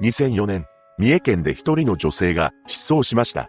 [0.00, 0.66] 2004年、
[0.98, 3.48] 三重県で一人の女性が失踪しました。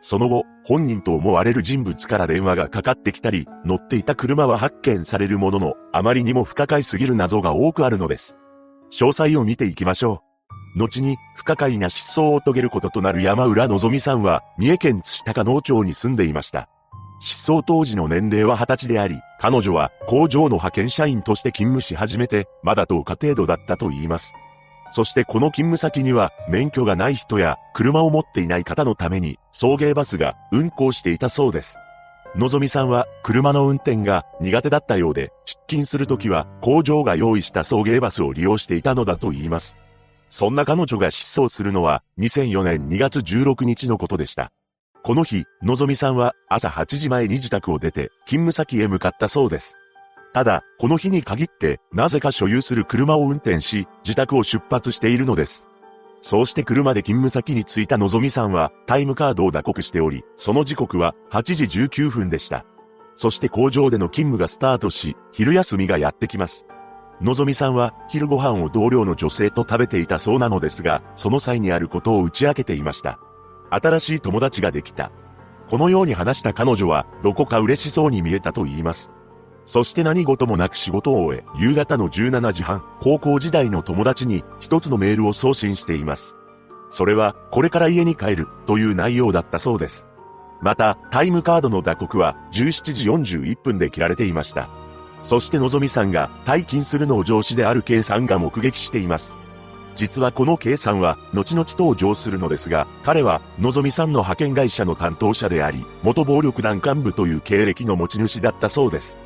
[0.00, 8.36] その後、本人と思われる人物から電話がかかってきたり、乗っていた車は発見されるものの、あまりにも不可解すぎる謎が多くあるのです。
[8.92, 10.22] 詳細を見ていきましょ
[10.76, 10.78] う。
[10.78, 16.68] 後に不可解な失踪を遂げることとなる山浦のぞみさんは、三重県津高農町に住んでいました。
[17.20, 24.34] 失踪当時の年齢は20歳であり、彼女は工場の派遣社員として勤務し始めて、まだ10日程度だったと言います。
[24.90, 31.78] そしてこの勤務先には、免許がない人や車を持っていない方のために、送迎バスが運行していたそうです。
[32.34, 39.78] のぞみさんは車の運転が苦手だったようで、出勤するときは工場が用意した送迎バスを利用していたのだと言います。
[40.30, 44.52] そんな彼女が失踪するのは2004年2月16日のことでした。
[45.02, 49.78] この日、のぞみさんは朝8時前に自宅を出て勤務先へ向かったそうです。
[50.32, 55.68] ただ、この日に限って、なぜか所有する車を運転し、自宅を出発しているのです。
[56.20, 62.64] そうして車で勤務先に着いたのぞみさんは、タイムカードを打刻しており、その時刻は8時19分でした。
[63.16, 66.66] そして工場での勤務がスタートし、昼休みがやってきます。
[67.20, 73.18] のぞみさんは、昼ご飯を同僚の女性と食べていたそうなのですが、その際にあることを打ち明けていました。
[73.70, 75.10] 新しい友達ができた。
[75.68, 79.12] このように話した彼女は、どこか嬉しそうに見えたと言います。
[79.68, 86.38] そして何事もなく仕事を終え、夕方の17時半、高校時代の友達に一つのメールを送信しています。
[86.88, 90.08] それは、これから家に帰るという内容だったそうです。
[90.62, 94.70] また、タイムカードの打刻は17時41分で切られていました。
[95.20, 99.36] そしてのぞみさんが退勤するのを上司である K さんが目撃しています。
[99.96, 109.18] 実はこの K さんは後々登場するのですが、彼はのぞみさんの派遣会社の担当者であり、元暴力団幹部という経歴の持ち主だったそうです。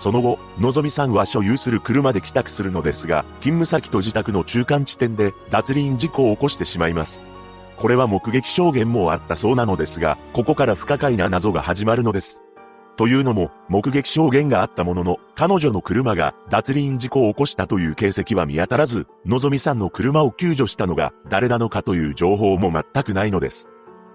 [0.00, 7.22] その後、のぞみさんは所有する車で帰宅するのですが、勤務先と自宅の中間地点で脱輪事故を起こしてしまいます。
[7.76, 12.42] これは目撃証言もあったそうなのですが、ここから不可解な謎が始まるのです。
[12.96, 23.68] というのも、目撃証言があったものの、彼女の車が脱輪事故を起こしたという形跡は見当たらず、のぞみさんの車を救助したのが誰なのかという情報も全くないのです。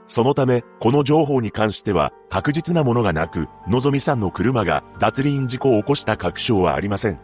[0.07, 7.19] そのため、この情報に関しては確実なものがなく、のぞみさんの車が脱輪事故を起こした確証はありません。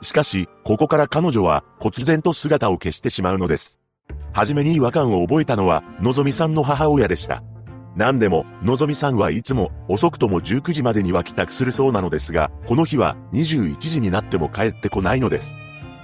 [0.00, 3.80] しかし、ここから彼女は忽然と姿を消してしまうのです。
[4.32, 7.42] はじめに違和感を覚えたのは、のぞみさんの母親でした。
[7.94, 15.56] 何でも、のぞみさんはいつも遅くとも19時までには帰宅するそうなのですが、この日は21時になっても帰ってこないのです。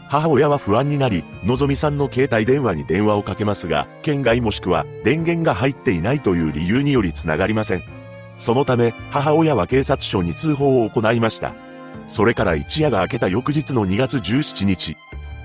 [0.09, 7.83] 母親は不安になり、のぞみさんの携帯電話に電話をかけますが、県外もしくは電源が入っていないという理由により繋がりません。
[8.39, 11.55] そのため、母親は警察署に通報を行いました。
[12.07, 14.97] それから一夜が明けた翌日の2月17日。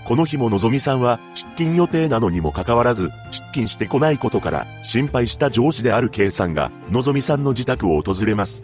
[0.06, 8.64] この日ものぞみさんは出勤予定なのにもかかわらず、出勤してこないことから、心配した上司である K さんが、のぞみさんの自宅を訪れます。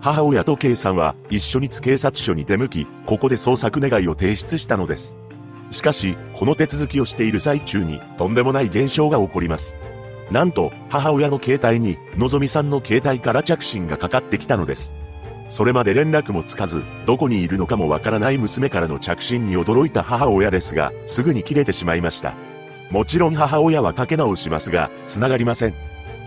[0.00, 5.16] 母親と K さんは一緒に警察署に出向き、ここで捜索願いを提出したのです。
[5.74, 9.76] しかし、この手続きをしている最中に、とんでもない現象が起こります。
[10.30, 14.94] なんと、母親の携帯に、のぞみさんの携帯から着信がかかってきたのです。
[15.50, 22.34] それまで連絡もつかず、どこにいるのかもわからない娘からの着信に驚いた母親ですが、すぐに切れてしまいました。
[22.90, 25.74] もちろん母親はかけ直しますが、繋がりません。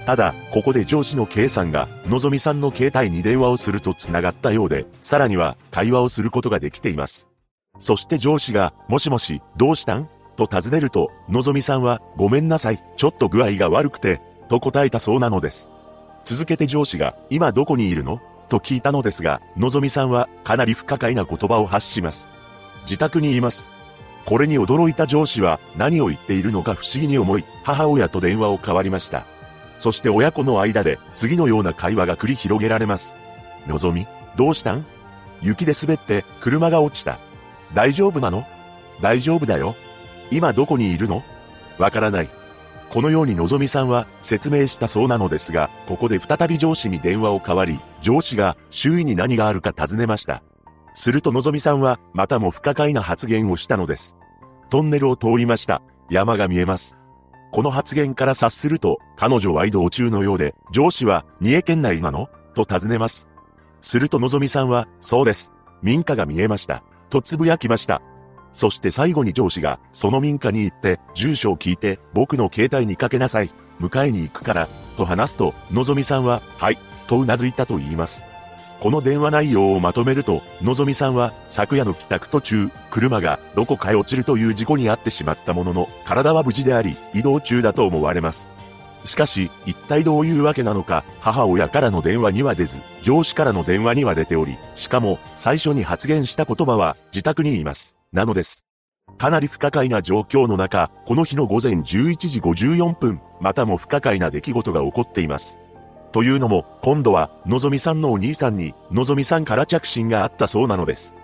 [0.06, 7.28] ただ、ここで上司の K さんが、のぞみさんの携帯に電話をすると繋がったようで、さらには、会話をすることができています。
[7.80, 10.10] そして上司が、もしもし、どうしたん？
[10.36, 15.70] と尋ねると、のぞみさんは、ごめんなさい、ちょっと具合が悪くて、と答えたそうなのです。
[16.24, 18.20] 続けて上司が、今どこにいるの？
[18.50, 22.30] と聞いたのですが、のぞみさんは、かなり不可解な言葉を発します。
[22.84, 23.70] 自宅にいます。
[24.26, 29.26] これに驚いた上司は、何を言っているのか不思議に思い、母親と電話を交わりました。
[29.80, 33.16] そして親子の間で、次のような会話が繰り広げられます。
[33.68, 34.86] のぞみ、どうしたん？
[35.42, 37.20] 雪で滑って、車が落ちた。
[37.74, 38.46] 大丈夫なの？
[39.02, 39.76] 大丈夫だよ。
[40.32, 41.24] 今どこにいるの？
[41.78, 42.30] わからない。
[42.90, 50.42] このようにのぞみさんは説明したそうなのですが、ここで再び上司に電話を代わり、上司が周囲に何があるか尋ねました。
[50.94, 54.18] するとのぞみさんはまたも不可解な発言をしたのです。
[54.70, 55.82] トンネルを通りました。
[56.10, 56.98] 山が見えます。
[57.52, 62.30] この発言から察すると、彼女は移動中のようで、上司は三重県内なの？
[62.56, 63.28] と尋ねます。
[63.82, 65.54] するとのぞみさんは、そうです。
[65.82, 66.84] 民家が見えました。
[67.10, 68.02] とつぶやきました。
[68.54, 73.52] そして最後に上司が、その民家に行って、住所を聞いて、僕の携帯にかけなさい。
[73.80, 74.68] 迎えに行くから、
[74.98, 76.78] と話すと、のぞみさんは、はい、
[77.08, 78.24] と頷いたと言います。
[78.80, 88.50] この電話内容をまとめると、のぞみさんは昨夜の帰宅途中、車がどこかへ落ちるという事故に遭ってしまったものの、体は無事であり、移動中だと思われます。
[89.08, 97.98] しかし、一体どういうわけなのか、母親からの電話には出ず、上司からの電話には出ており、しかも、最初に発言した言葉は、自宅にいます。
[98.12, 98.66] なのです。
[99.18, 101.84] かなり不可解な状況の中、この日の午前11
[102.28, 105.60] 時54分、またも不可解な出来事が起こっています。
[106.12, 111.16] というのも、今度は、のぞみさんのお兄さんに、のぞみさんから着信があったそうなのです。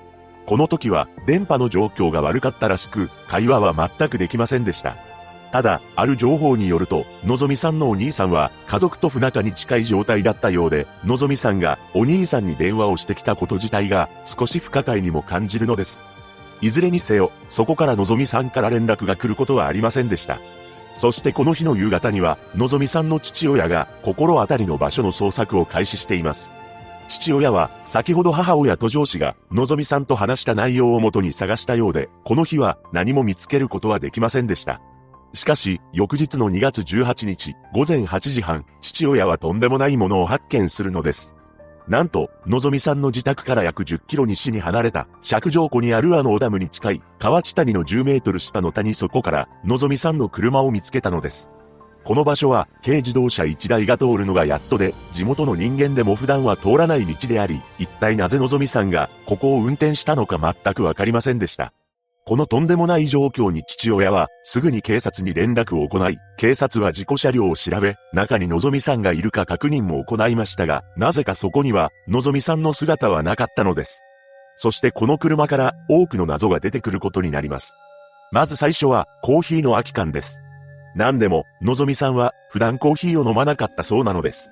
[0.45, 4.95] この時は、電波の状況が悪かったらしく、会話は全くできませんでした。
[5.53, 16.07] ただ、ある情報によると、のぞみさんのお兄さんは、家族と不仲に近い状態だったようで、のぞみさんが、お兄さんに電話をしてきたこと自体が、少し不可解にも感じるのです。
[16.61, 20.39] いずれにせよ、そこからのぞみさんから連絡が来ることはありませんでした。
[20.95, 26.51] そしてこの日の夕方には、のぞみさんの父親が心当たりの場所の捜索を開始しています。
[27.07, 34.81] 父親は、先ほど母親と上司が、のぞみさんと話した内容をもとに探したようで、この日は何も見つけることはできませんでした。
[35.33, 41.35] しかし、翌日の2月18日、午前8時半、父親はとんでもないものを発見するのです。
[41.87, 51.49] なんと、のぞみさんの自宅から約10キロ西に離れた、尺状湖にあるあのオダムに近い、河内谷の10メートル下の谷底から、のぞみさんの車を見つけたのです。
[52.05, 61.73] この場所は、軽自動車1台が通るのがやっとで、地元の人間でも普段は通らない道であり、一体なぜのぞみさんが、ここを運転したのか全くわかりませんでした。
[62.25, 74.03] このとんでもない状況に父親は、すぐに警察に連絡を行い、警察は事故車両を調べ、中にのぞみさんがいるか確認も行いましたが、なぜかそこには、のぞみさんの姿はなかったのです。
[74.55, 77.75] そしてこの車から多くの謎が出てくることになります。
[78.31, 80.41] まず最初は、コーヒーの空き缶です。
[80.95, 84.49] 何でも、のぞみさんは、普段コーヒーを飲まなかったそうなのです。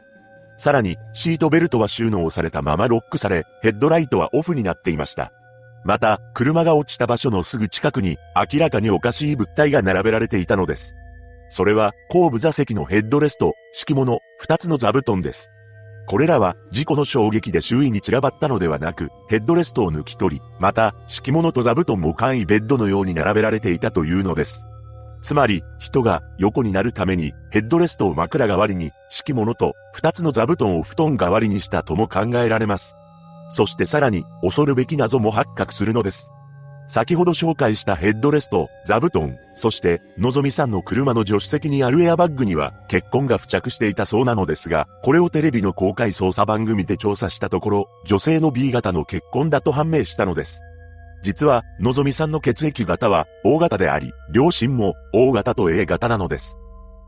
[0.58, 5.32] さらに、シートベルトは収納されたままロックされ、ヘッドライトはオフになっていました。
[5.84, 10.96] また、車が落ちた場所のすぐ近くに、明らかにおかしい物体が並べられていたのです。
[11.50, 15.52] それは、後部座席のヘッドレスト、敷物、二つの座布団です。
[16.08, 24.68] これらは、事故の衝撃で周囲に散らばったのではなく、ヘッドレストを抜き取り、また、敷物と座布団も簡易ベッドのように並べられていたというのです。
[25.22, 32.96] つまり、人が横になるために、ヘッドレストを枕代わりに、敷物と二つの座布団を布団代わりにしたとも考えられます。
[33.52, 36.32] そしてさらに恐るべき謎も発覚するのです。
[36.88, 50.62] 先ほど紹介したヘッドレスト、座布団、そして、のぞみさんの車の助手席にあるエアバッグには血痕が付着していたそうなのですが、これをテレビの公開捜査番組で調査したところ、女性の B 型の血痕だと判明したのです。
[51.22, 56.58] 実は、のぞみさんの血液型は O 型であり、両親も O 型と A 型なのです。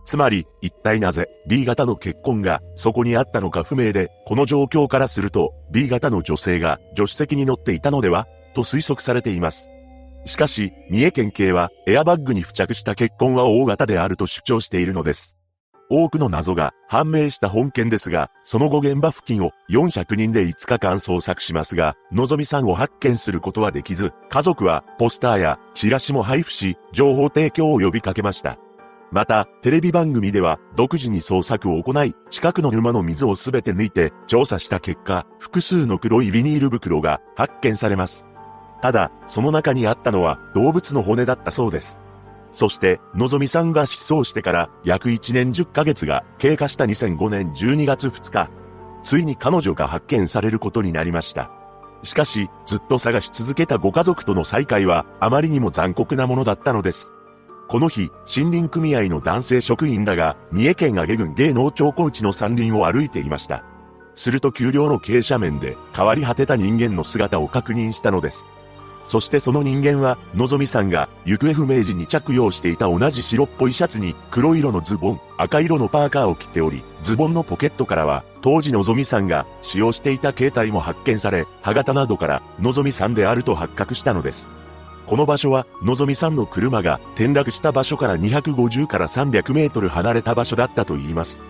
[0.06, 9.70] つまり、一体なぜ B 型の結婚がそこにあったのか不明で、この状況からすると B 型の女性が助手席に乗っていたのではと推測されています。
[10.26, 15.38] しかし、三重県警はエアバッグに付着した血痕は O 型であると主張しているのです。
[15.90, 28.58] 多くの謎が判明した本件ですが、その後現場付近を400人で5日間捜索しますが、のぞみさんを発見することはできず、家族はポスターやチラシも配布し、情報提供を呼びかけました。
[29.14, 38.26] また、テレビ番組では独自に捜索を行い、近くの沼の水をすべて抜いて調査した結果、複数の黒いビニール袋が発見されます。
[38.82, 42.00] ただ、その中にあったのは動物の骨だったそうです。
[42.52, 48.50] そして、のぞみさんが失踪してから約1年10ヶ月が経過した2005年12月2日、
[49.04, 51.52] ついに彼女が発見されることになりました。
[52.02, 57.14] しかし、ずっと探し続けたご家族との再会はあまりにも残酷なものだったのです。
[57.74, 63.64] この日、森林組合の男性職員らが、三重県上郡芸能町小内の山林を歩いていました。
[64.14, 68.48] すると丘陵の傾斜面で変わり果てた人間の姿を確認したのです。
[69.06, 84.52] そしてその人間は、のぞみさんが行方不明時に着用していた同じ白っぽいシャツに黒色のズボン、赤色のパーカーを着ており、ズボンのポケットからは、当時のぞみさんが使用していた携帯も発見され、歯型などからのぞみさんであると発覚したのです。
[85.08, 91.42] この場所は、のぞみさんの車が転落した場所から250から300メートル離れた場所だったといいます。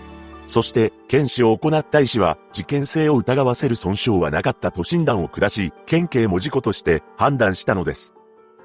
[0.48, 8.14] そして、検視を行った医師は、事件性を疑わせる損傷はなかったと診断を下し、県警も事故として判断したのです。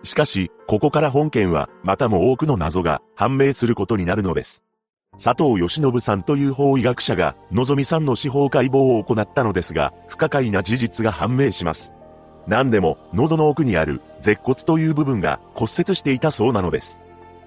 [0.03, 4.65] しかし、ここから本件は、またも多くの謎が判明することになるのです。
[5.23, 11.93] 佐藤義信さんという法医学者が、のぞみさんの司法解剖を行ったのですが、不可解な事実が判明します。
[12.49, 17.01] 何でも、喉の奥にある、舌骨という部分が骨折していたそうなのです。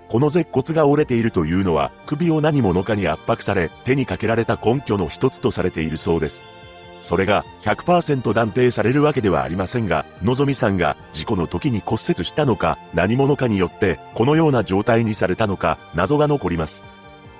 [0.09, 6.45] この舌骨が折れているというのは、首を何者かに圧迫され、手にかけられた根拠の一つとされているそうです。
[7.01, 16.85] それが100%断定されるわけではありませんが、のぞみさんが事故の時に骨折したのか、何者かによってこのような状態にされたのか、謎が残ります。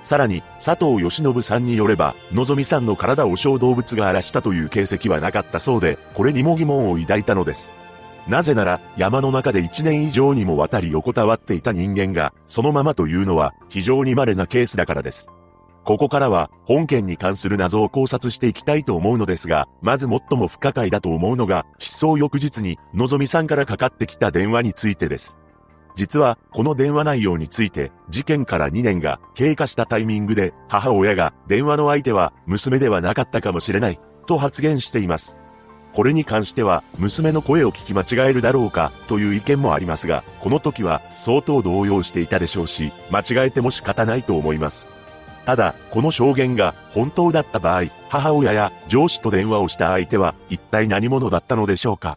[0.02, 7.72] さらに、佐藤義信さんによれば、のぞみさんの体を小動物が荒らしたという形跡はなかったそうで、これにも疑問を抱いたのです。
[8.28, 15.30] なぜなら、山の中で1年以上にもわたり横たわっていた人間が、そのままというのは、非常に稀なケースだからです。
[15.84, 25.38] ここからは、本件に関する謎を考察していきたいと思うのですが、まず最も不可解だと思うのが、失踪翌日に、のぞみさんからかかってきた電話についてです。
[25.94, 35.36] 実は、この電話内容について、事件から2年が経過したタイミングで、母親が電話の相手は娘ではなかったかもしれない、と発言しています。
[35.92, 44.88] これに関しては、娘の声を聞き間違えるだろうか、という意見もありますが、この時は相当動揺していたでしょうし、間違えても仕方ないと思います。
[45.44, 52.16] ただ、この証言が本当だった場合、母親や上司と電話をした相手は一体何者だったのでしょうか？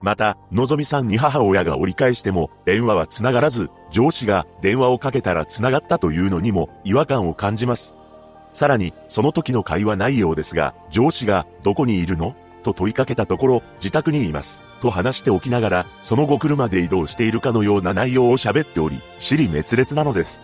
[0.00, 7.94] また、のぞみさんに母親が折り返しても、電話は繋がらず、上司が電話をかけたら繋がったというのにも違和感を感じます。
[8.52, 12.34] さらに、その時の会話内容ですが、上司が、どこにいるの？
[12.62, 14.62] と問いかけたところ、自宅にいます。
[14.80, 20.42] と話しておきながら、その後車で移動しているかのような内容を喋っており、尻滅裂なのです。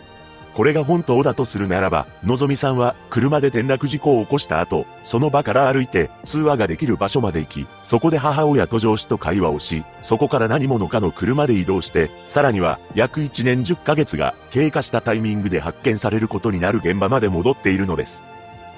[0.54, 18.24] これが本当だとするならば、のぞみさんは車で転落事故を起こした後、その場から歩いて通話ができる場所まで行き、そこで母親と上司と会話をし、そこから何者かの車で移動して、さらには約1年10ヶ月が経過したタイミングで発見されることになる現場まで戻っているのです。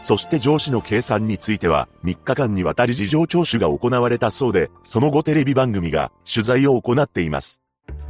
[0.02, 7.62] そして上司の計算については、3日間にわたり事情聴取が行われたそうで、その後テレビ番組が取材を行っています。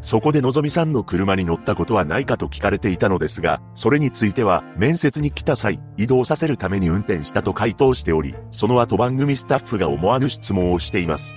[0.03, 11.37] そこでのぞみさんの車に乗ったことはないかと聞かれていたのですが、それについては、面接に来た際、移動させるために運転したと回答しており、その後番組スタッフが思わぬ質問をしています。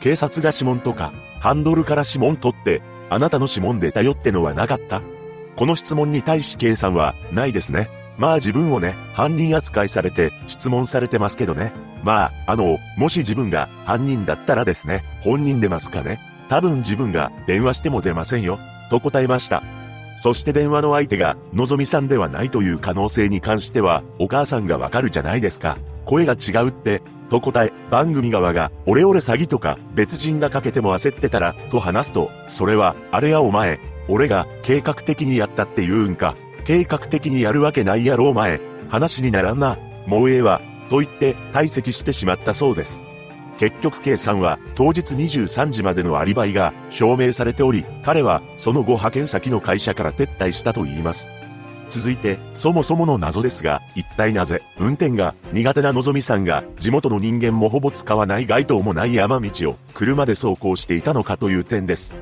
[0.00, 5.02] 警察が指紋とか、ハンドルから指紋取って、あなたの指紋で頼ってのはなかった？
[5.56, 7.90] この質問に対し K さんは、ないですね。
[8.18, 11.72] まあ自分をね、犯人扱いされて質問されてますけどね。
[12.02, 16.20] まあ、あの、もし自分が犯人だったらですね、本人出ますかね。
[16.50, 18.58] 多分自分が電話しても出ませんよ。
[18.90, 19.62] と答えました。
[20.16, 25.78] そして電話の相手が、のぞみさんではないという可能性に関しては、お母さんがわかるじゃないですか。
[26.04, 33.78] 声が違うって、と答え、番組側が、オレオレ詐欺とか、別人がかけても焦ってたら、と話すと、それは、あれやお前、
[34.08, 38.60] 俺が計画的にやったって言うんか、計画的にやるわけないやろお前。
[38.88, 39.78] 話にならんな。
[40.08, 40.60] もうええわ。
[40.88, 43.04] と言って退席してしまったそうです。
[43.60, 51.30] 結局 K さんは当日23時までのアリバイが証明されており、彼はその後派遣先の会社から撤退したと言います。
[51.90, 62.16] 続いて、そもそもの謎ですが、一体なぜ、運転が苦手なのぞみさんが、地元の人間もほぼ使わない街灯もない山道を、車で走行していたのかという点です。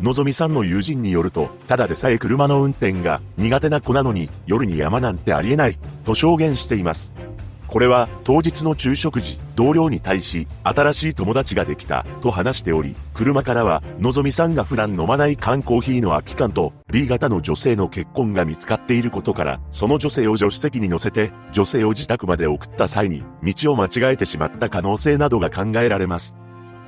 [0.00, 7.12] のぞみさんの友人によると、ただでさえ車の運転が苦手な子なのに夜に山なんてありえない、と証言しています。
[7.68, 26.38] これは当日の昼食時、同僚に対し、新しい友達ができた、と話しており、車からは、のぞみさんが普段飲まない缶コーヒーの空き缶と、B 型の女性の結婚が見つかっていることから、その女性を助手席に乗せて、女性を自宅まで送った際に、道を間違えてしまった可能性などが考えられます。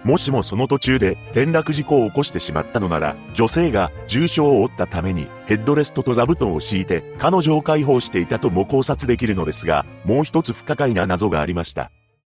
[0.05, 11.91] もしもその途中で転落事故を起こしてしまったのなら、女性が重傷を負ったためにヘッドレストと座布団を敷いて彼女を解放していたとも考察できるのですが、もう一つ不可解な謎がありました。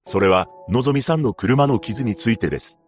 [0.04, 2.80] それは、のぞみさんの車の傷についてです。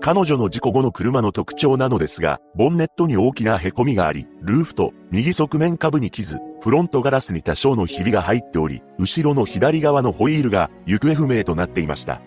[0.00, 12.22] 彼女の事故後の車の特徴なのですが、ボンネットに大きな凹みがあり、ルーフと右側面下部に傷、フロントガラスに多少のひびが入っており、後ろの左側のホイールが行方不明となっていました。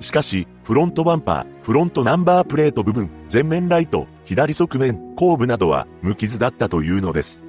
[0.00, 7.46] しかし、フロントバンパー、フロントナンバープレート部分、前面ライト、左側面、後部などは無傷だったというのです。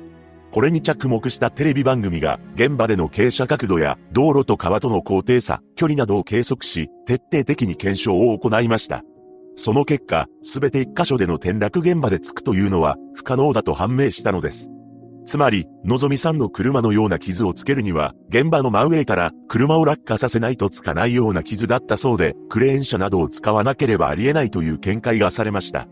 [0.51, 9.03] これに着目したテレビ番組が現場での傾斜角度や道路と川との高低差、距離などを計測し、徹底的に検証を行いました。
[9.55, 14.71] その結果、すべて一箇所での転落現場でつくというのは不可能だと判明したのです。
[15.27, 25.89] つまり、のぞみさんの車のような傷をつけるには、現場の真上から車を落下させないとつかないような傷だったそうで、クレーン車などを使わなければありえないという見解がされました。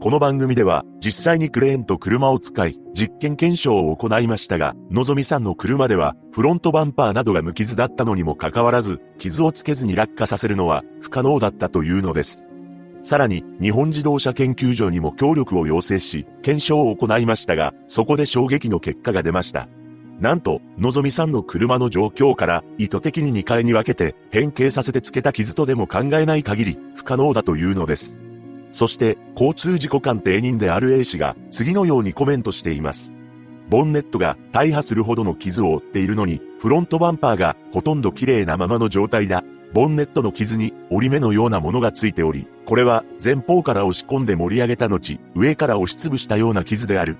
[0.00, 12.46] この番組では、実際にクレーンと車を使い、実験検証を行いましたが、のぞみさんの車では、フロントバンパーなどが無傷だったのにもかかわらず、傷をつけずに落下させるのは不可能だったというのです。
[13.06, 19.68] さらに、日本自動車研究所にも協力を要請し、検証を行いましたが、そこで衝撃の結果が出ました。
[20.18, 28.18] なんと、のぞみさんの車の状況から意図的に2階に分けて変形させてつけた傷とでも考えない限り不可能だというのです。
[28.72, 33.12] そして、交通事故鑑定人である A 氏が次のようにコメントしています。
[33.70, 39.44] ボンネットが大破するほどの傷を負っているのに、フロントバンパーがほとんど綺麗なままの状態だ。
[39.76, 47.18] ボンネットの傷に折り目のようなものがついており、これは前方から押し込んで盛り上げた後、上から押しつぶしたような傷である。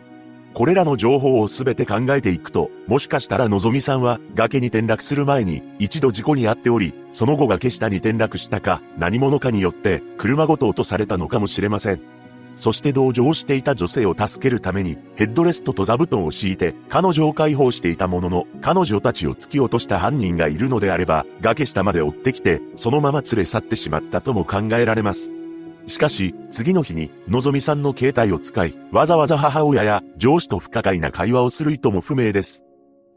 [0.55, 12.16] これらの情報を全て考えていくと、もしかしたらのぞみさんは崖に転落する前に一度事故に遭っており、その後崖下に転落したか何者かによって車ごと落とされたのかもしれません。
[12.57, 25.33] そして同情していた女性を助けるためにヘッドレストと座布団を敷いて彼女を解放していたものの彼女たちを突き落とした犯人がいるのであれば崖下まで追ってきてそのまま連れ去ってしまったとも考えられます。
[25.87, 32.65] しかし、次の日に、のぞみさんの携帯を使い、わざわざ母親や上司と不可解な会話をする意図も不明です。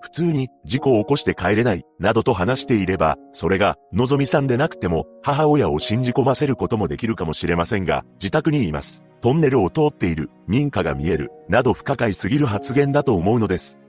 [0.02, 9.09] 普通に事故を起こして帰れない、などと話していれば、それが、のぞみさんでなくても、母親を信じ込ませることもできるかもしれませんが、自宅にいます。
[9.22, 13.80] トンネルを通っている、民家が見える、など不可解すぎる発言だと思うのです。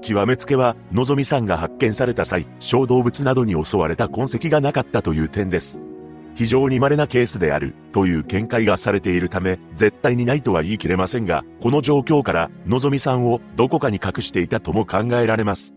[0.00, 5.80] 極めつけは、のぞみさんが発見された際、小動物などに襲われた痕跡がなかったという点です。
[6.34, 15.74] 非常に稀なケースである、という見解がされているため、絶対にないとは言い切れませんが、この状況から、のぞみさんをどこかに隠していたとも考えられます。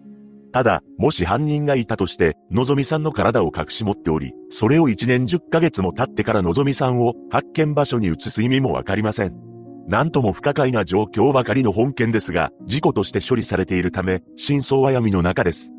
[0.51, 9.36] ただ、もし犯人がいたとして、のぞみさんの体を隠し持っており、それを1年10ヶ月も経ってからのぞみさんを発見場所に移す意味もわかりません。
[9.88, 15.74] なんとも不可解な状況ばかりの本件ですが、事故として処理されているため、真相は闇の中です。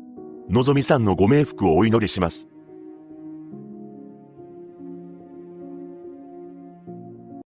[0.49, 2.47] のぞみさんのご冥福をお祈りします。